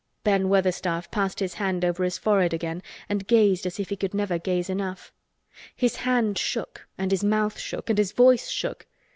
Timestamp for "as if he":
3.67-3.95